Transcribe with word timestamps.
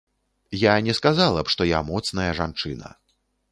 Я 0.63 0.73
не 0.87 0.95
сказала 0.99 1.39
б, 1.45 1.53
што 1.55 1.69
я 1.73 1.83
моцная 1.91 2.27
жанчына. 2.43 2.93